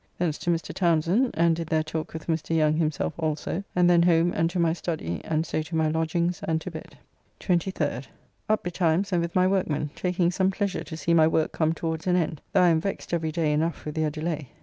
Thence 0.17 0.39
to 0.39 0.49
Mr. 0.49 0.73
Townsend, 0.73 1.29
and 1.35 1.55
did 1.55 1.67
there 1.67 1.83
talk 1.83 2.11
with 2.11 2.25
Mr. 2.25 2.55
Young 2.55 2.73
himself 2.77 3.13
also, 3.19 3.63
and 3.75 3.87
then 3.87 4.01
home 4.01 4.33
and 4.35 4.49
to 4.49 4.57
my 4.57 4.73
study, 4.73 5.21
and 5.23 5.45
so 5.45 5.61
to 5.61 5.75
my 5.75 5.89
lodgings 5.89 6.41
and 6.45 6.59
to 6.61 6.71
bed. 6.71 6.97
23rd. 7.39 8.07
Up 8.49 8.63
betimes 8.63 9.11
and 9.13 9.21
with 9.21 9.35
my 9.35 9.45
workmen, 9.45 9.91
taking 9.95 10.31
some 10.31 10.49
pleasure 10.49 10.83
to 10.83 10.97
see 10.97 11.13
my 11.13 11.27
work 11.27 11.51
come 11.51 11.71
towards 11.73 12.07
an 12.07 12.15
end, 12.15 12.41
though 12.51 12.63
I 12.63 12.69
am 12.69 12.81
vexed 12.81 13.13
every 13.13 13.31
day 13.31 13.53
enough 13.53 13.85
with 13.85 13.93
their 13.93 14.09
delay. 14.09 14.49